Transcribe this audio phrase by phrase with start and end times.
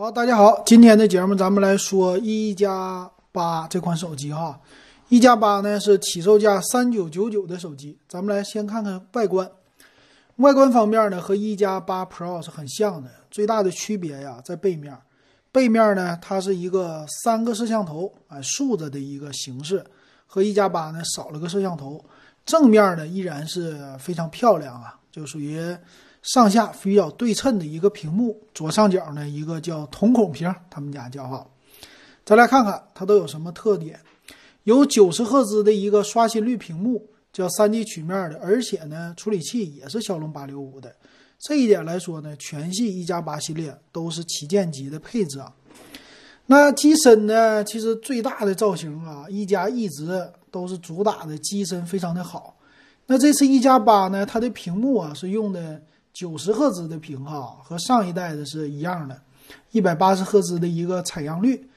[0.00, 4.60] 好，大家好，今天的节目咱们来说一加八这款手机哈。
[5.08, 9.50] 一加八呢是起售价三九九九的手机，咱们来先看看外观。
[10.36, 14.96] 外观方面呢和一加八 Pro 是很像的，最大的区别呀在背面。
[15.50, 19.84] 背面呢它是一个三个摄像头啊竖着的一个形式，
[20.28, 22.00] 和一加八呢少了个摄像头。
[22.46, 25.76] 正面呢依然是非常漂亮啊，就属于。
[26.22, 31.46] 上下比较对称的一个屏幕，左上角呢一个叫瞳孔屏，他们家叫哈。
[32.24, 33.98] 再来看看它都有什么特点，
[34.64, 40.94] 有九十赫兹的一个刷新率屏幕，叫三 D 曲面的，而且呢处理器也是骁龙八六五的。
[41.38, 45.50] 这一点来说呢，全系一加八系列都是旗舰级的配置啊。
[46.46, 52.56] 那机身呢，其实最大的造型啊，一加一直都是主打的机身非常的好。
[53.06, 55.80] 那这次一加八呢，它的屏幕啊是用的。
[56.18, 59.22] 九十赫兹的屏哈，和上一代的是一样的，
[59.70, 61.70] 一百八十赫兹的一个采样率。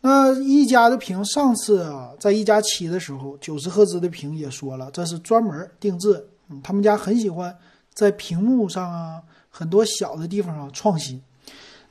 [0.00, 6.26] 那一加的屏上次啊，在一加七的时候，九十赫兹的屏也说了，这是专门定制。
[6.48, 7.54] 嗯，他们家很喜欢
[7.92, 11.20] 在屏幕上啊，很多小的地方啊创新。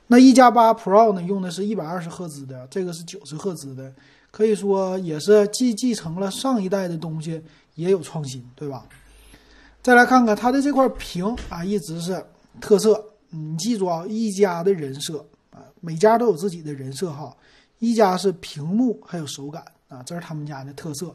[0.08, 3.92] 那一加八 Pro 呢，用的是一百二十赫兹的，这个是九十赫兹的，
[4.32, 7.40] 可以说也是继继承了上一代的东西，
[7.76, 8.84] 也有创新，对吧？
[9.84, 12.24] 再来看看它的这块屏啊，一直是
[12.58, 13.04] 特色。
[13.28, 15.18] 你记住啊，一加的人设
[15.50, 17.36] 啊，每家都有自己的人设哈。
[17.80, 21.14] 一加是屏幕还有手感啊，这是他们家的特色。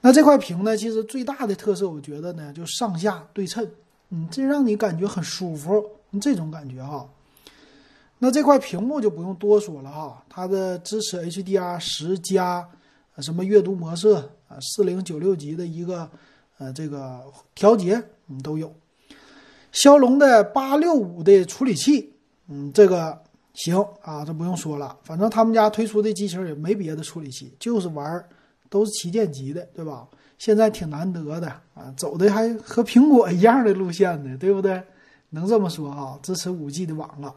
[0.00, 3.64] 那这块屏呢，其实最大的特色，我觉得呢，就上下对称，
[4.10, 5.80] 嗯，这让你感觉很舒服，
[6.20, 7.08] 这种感觉哈。
[8.18, 12.68] 那这块屏幕就不用多说了哈，它的支持 HDR 十加，
[13.18, 14.08] 什么阅读模式
[14.48, 16.10] 啊，四零九六级的一个。
[16.58, 17.20] 呃，这个
[17.54, 18.72] 调节嗯都有，
[19.72, 22.12] 骁龙的八六五的处理器，
[22.48, 23.20] 嗯，这个
[23.54, 28.24] 行啊，这不用说了，反正他们家推出的机型也没别的处理器，就是玩
[28.70, 30.06] 都是旗舰级的，对吧？
[30.38, 34.82] 现在挺难得的啊，走的还和苹果一样的路线呢，对不对？
[35.30, 37.34] 能这么说哈，支持五 G 的网了，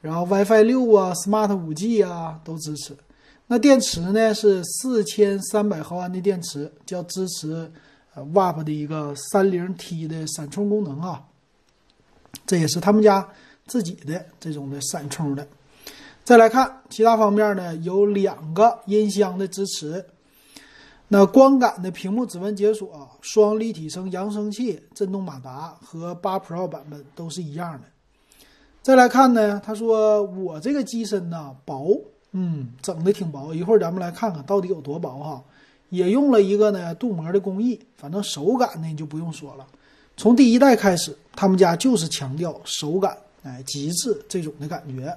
[0.00, 2.96] 然后 WiFi 六啊，Smart 五 G 啊都支持。
[3.48, 7.70] 那电池呢是四千三百毫安的电池，叫支持。
[8.14, 11.24] 呃，WAP 的一个三零 T 的闪充功能啊，
[12.46, 13.28] 这也是他们家
[13.66, 15.46] 自己的这种的闪充的。
[16.22, 20.04] 再来看其他方面呢，有两个音箱的支持，
[21.08, 27.88] 那光感的屏幕指纹解锁、双立体声扬声器、震动马达和八 Pro 版本都是一样的。
[28.80, 32.00] 再来看呢，他说我这个机身呢薄，
[32.32, 35.44] 嗯，整的挺薄，一会儿咱们来看看到底有多薄哈。
[35.94, 39.66] 也用了一个呢镀膜的工艺，反正手感呢就不用说了。
[40.16, 45.16] 从第一代开始，他们家就是强调手感，哎，极致这种的感觉。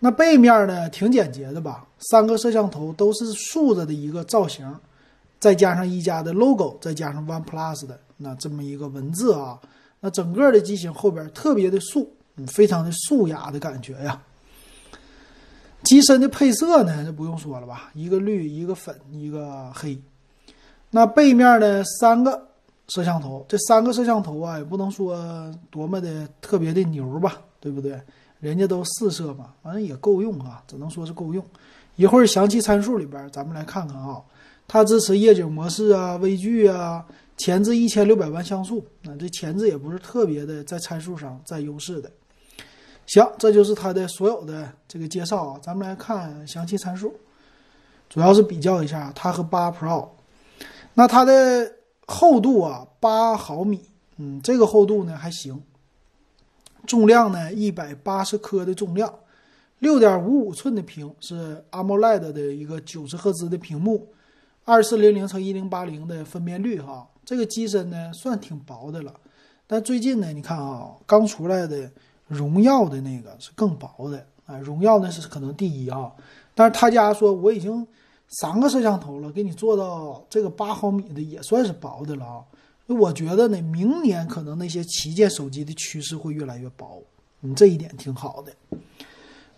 [0.00, 4.72] 那背面呢挺简洁的吧，三个摄像头都是竖着的一个造型，
[5.40, 9.58] 再加上一加的 logo，再加上 One Plus 的那这么一个文字啊，
[10.00, 14.22] 那整个的机型后边特别的素，嗯，非常的素雅的感觉呀。
[15.82, 19.98] 机身的配色呢，就不用说了吧，一个绿，一个粉，一个黑。
[20.90, 22.48] 那背面呢，三个
[22.88, 28.00] 摄像头，这三个摄像头啊，也不能说多么的特别的牛吧，对不对？
[28.40, 31.44] 人家都四摄嘛，反正也够用啊，只能说是够用。
[31.96, 34.22] 一会儿详细参数里边，咱们来看看啊，
[34.66, 37.04] 它支持夜景模式啊、微距啊，
[37.36, 42.10] 前置一千六百万像素，那这前置也不是特别的在参数上占优势的。
[43.08, 45.60] 行，这就是它的所有的这个介绍啊。
[45.62, 47.10] 咱们来看详细参数，
[48.06, 50.06] 主要是比较一下它和八 Pro。
[50.92, 51.72] 那它的
[52.06, 53.80] 厚度啊，八毫米，
[54.18, 55.58] 嗯，这个厚度呢还行。
[56.86, 59.10] 重量呢，一百八十克的重量，
[59.78, 64.06] 六点五五寸的屏，是 AMOLED 的一个九十赫兹的屏幕，
[64.66, 67.08] 二四零零乘一零八零的分辨率哈。
[67.24, 69.14] 这个机身呢算挺薄的了，
[69.66, 71.90] 但最近呢，你看啊，刚出来的。
[72.28, 76.12] 荣耀的那个是更薄的啊，荣耀呢是可能第一啊，
[76.54, 77.86] 但是他家说我已经
[78.28, 82.44] 三个摄像头了，给你做到这个八毫米的也算是薄的了啊。
[82.86, 87.02] 我觉得呢，明年可能那些旗舰手机的趋势会越来越薄，
[87.40, 88.52] 你，这一点挺好的。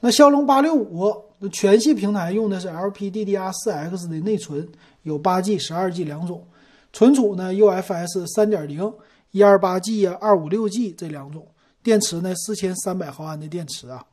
[0.00, 1.14] 那骁龙八六五
[1.52, 4.68] 全系平台用的是 LPDDR4X 的内存，
[5.02, 6.44] 有八 G、十二 G 两种，
[6.92, 8.92] 存储呢 UFS 三点零、
[9.30, 11.46] 一二八 G 呀、二五六 G 这两种。
[11.82, 14.04] 电池呢，四千三百毫安的电池啊。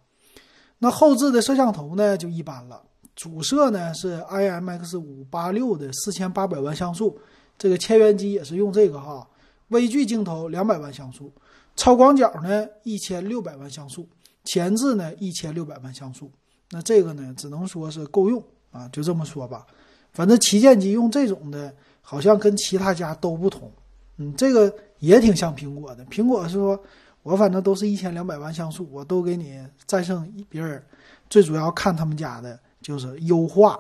[0.80, 2.82] 那后置的摄像头呢就一般了，
[3.16, 7.20] 主摄呢是 IMX 五八六的四千八百万像素，
[7.58, 9.28] 这个千元机也是用这个哈。
[9.70, 11.34] 微距镜头两百万像素，
[11.76, 14.08] 超广角呢一千六百万像素，
[14.46, 16.32] 前置呢一千六百万像素，
[16.70, 18.42] 那这个呢只能说是够用
[18.72, 19.66] 啊，就这么说吧。
[20.14, 23.72] 反正旗舰机用这种的，好像跟其他家都不同。
[24.18, 26.06] 嗯，这个也挺像苹果的。
[26.06, 26.80] 苹果是说，
[27.28, 30.82] 我反正都是一千两百万像素，我都给你战胜别人。
[31.30, 33.78] 最主要看他们家的就是优化，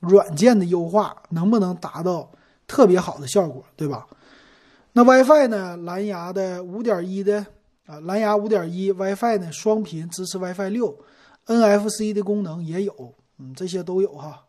[0.00, 2.30] 软件的优化能不能达到
[2.66, 4.06] 特别好的效果，对吧？
[4.94, 5.76] 那 WiFi 呢？
[5.76, 7.44] 蓝牙的五点一的。
[7.86, 10.94] 啊，蓝牙五点一 WiFi 呢，双频支持 WiFi 六
[11.46, 14.44] ，NFC 的功能也有，嗯，这些都有哈。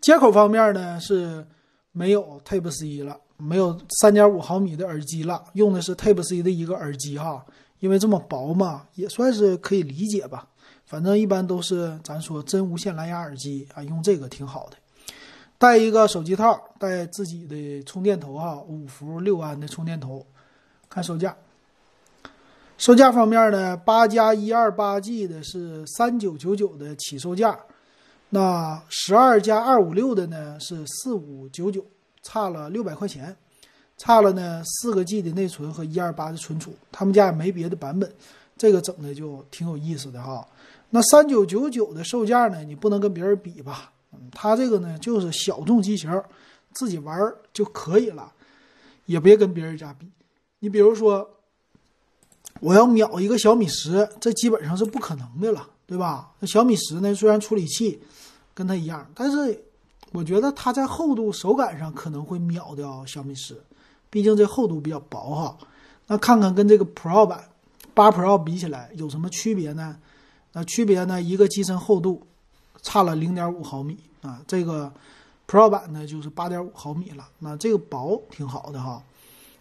[0.00, 1.46] 接口方面呢是
[1.92, 7.44] 没有 Type C 了，没有三点五毫米的耳机了，用的是 Type C 的一个耳机哈，
[7.78, 10.46] 因为这么薄嘛，也算是可以理解吧。
[10.84, 14.76] 反正一般都是咱说真无线蓝牙耳机啊，用这个挺好的。
[15.58, 20.26] 带一个手机套，带自己的充电头哈，五伏六安的充电头。
[20.88, 21.36] 看售价。
[22.76, 27.60] 售价方面呢，八加一二八 G 的是三九九九的起售价，
[28.30, 31.84] 那十二加二五六的呢是四五九九，
[32.22, 33.36] 差了六百块钱，
[33.96, 38.12] 差了呢四个 G 的内存和一二八的存储，他们家也没别的版本，
[38.56, 40.46] 这个整的就挺有意思的哈。
[40.90, 43.92] 那三九九九的售价呢，你不能跟别人比吧？
[44.32, 46.10] 它这个呢就是小众机型，
[46.72, 48.32] 自己玩就可以了，
[49.06, 50.08] 也别跟别人家比。
[50.58, 51.28] 你比如说。
[52.58, 56.30] 我要秒一个小米十，这基本上是不可能的了，对吧？
[56.40, 58.02] 那小米十呢，虽然处理器
[58.52, 59.64] 跟它一样，但是
[60.12, 63.60] 我觉得它在厚度、手感上可能会秒掉小米十，
[64.08, 65.58] 毕竟这厚度比较薄哈。
[66.06, 67.44] 那看看跟这个 Pro 版
[67.94, 69.96] 八 Pro 比起来有什么区别呢？
[70.52, 72.26] 那区别呢，一个机身厚度
[72.82, 74.92] 差了零点五毫米啊，这个
[75.46, 79.02] Pro 版呢就是八点五毫米了，那这个薄挺好的哈。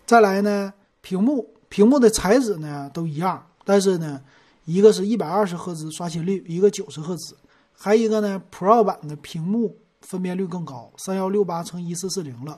[0.06, 1.48] 再来呢，屏幕。
[1.72, 4.20] 屏幕的材质呢都一样，但是呢，
[4.66, 7.38] 一个是一百二十赫兹刷新率，一个九十赫兹，
[7.78, 9.78] 还一个呢，Pro 版的屏幕
[10.10, 12.58] 分辨率更高，三幺六八乘一四四零了。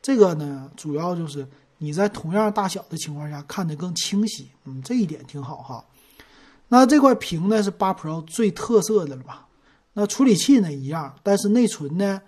[0.00, 1.46] 这个呢，主要就是
[1.76, 5.84] 你在同样大小的情况下看得更清晰，嗯，这一点挺好哈。
[6.68, 9.46] 那这块屏呢是八 Pro 最特色的了吧？
[9.92, 12.20] 那处理器呢一样，但是内存呢，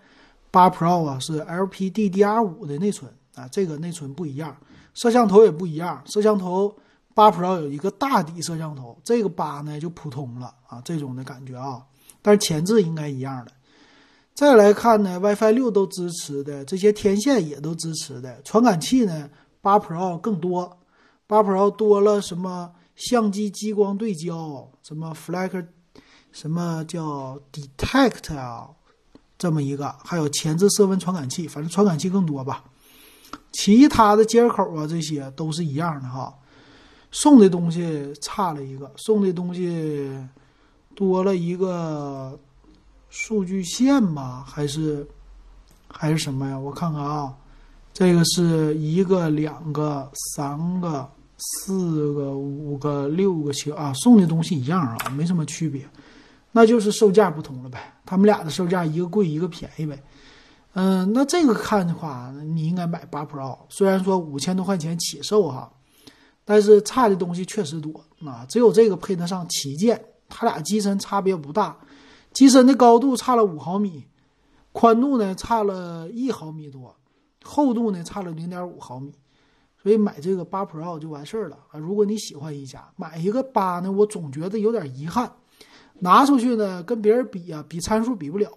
[0.51, 4.55] 八 Pro 啊是 LPDDR 五的内存啊，这个内存不一样。
[4.95, 6.77] 摄像头也不一样，摄像头
[7.15, 11.83] 八 Pro 有一个大底摄像头，这个八呢就普通了啊，这种的感觉啊，
[12.21, 13.53] 但是前置应该一样的。
[14.39, 19.29] 再来看呢，WiFi 六都支持的，这些天线也都支持的，传感器呢
[19.61, 20.79] 八 Pro 更多，
[21.27, 25.67] 八 Pro 多了什么相机激光对焦，什么 Flash，
[26.31, 28.71] 什么叫 Detect 啊，
[29.37, 32.63] 这么一个，还有前置色温传感器，反正传感器更多吧。
[33.51, 36.33] 其他的接口啊，这些都是一样的哈。
[37.11, 40.09] 送的东西差了一个，送的东西
[40.95, 42.39] 多了一个
[43.11, 45.07] 数据线吧，还是
[45.89, 46.59] 还是什么呀？
[46.59, 47.35] 我看看啊，
[47.93, 55.89] 这个是一个、两个、三个、四个、五个、六个七啊，送的东西一样啊，没什么区别，
[56.53, 57.95] 那就是售价不同了呗。
[58.05, 60.03] 他们俩的售价一个贵一个便宜呗。
[60.75, 63.59] 嗯，那这个看的话，你应该买八 Pro。
[63.69, 65.71] 虽然说五千多块钱起售哈，
[66.45, 68.47] 但是差的东西确实多啊。
[68.49, 71.77] 只有这个配得上旗舰，它俩机身差别不大，
[72.33, 74.05] 机身的高度差了五毫米，
[74.73, 76.95] 宽度呢差了一毫米多，
[77.43, 79.13] 厚度呢差了零点五毫米，
[79.83, 81.79] 所以买这个八 Pro 就完事儿了啊。
[81.79, 85.33] 如果你喜欢一加，买一个八呢，我总觉得有点遗憾，
[86.01, 88.51] 拿出去呢跟别人比啊，比参数比不了。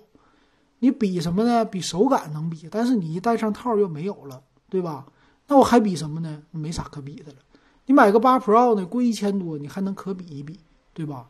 [0.80, 1.64] 你比什么呢？
[1.64, 5.06] 比手感能比，但是你一戴上套又没有了，对吧？
[5.48, 6.42] 那我还比什么呢？
[6.50, 7.38] 没啥可比的了。
[7.86, 10.60] 你买个八 Pro 呢，贵一千多，你还能可比一比，
[10.94, 11.30] 对吧？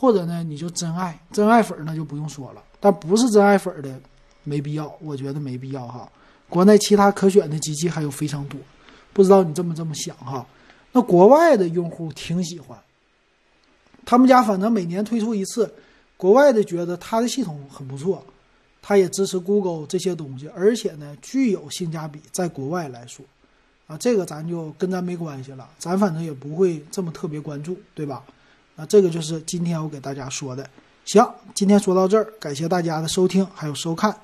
[0.00, 4.00] 或者呢，你就真爱真爱粉那就不用说了，但不是真爱粉的，
[4.44, 6.08] 没必要，我觉得没必要哈。
[6.48, 8.60] 国内其他可选的机器还有非常多，
[9.12, 10.46] 不知道你这么这么想哈？
[10.92, 12.78] 那国外的用户挺喜欢，
[14.06, 15.68] 他们家反正每年推出一次，
[16.16, 18.24] 国外的觉得它的系统很不错。
[18.80, 23.26] 它也支持 Google 这些东西，而且呢具有性价比，在国外来说，
[23.88, 28.22] 啊，这个咱就跟咱没关系了，咱反正也不会这么特别关注，对吧？
[28.78, 30.64] 那，这个就是今天我给大家说的。
[31.04, 34.16] 行，今天说到这儿，感谢大家的收听还有收看。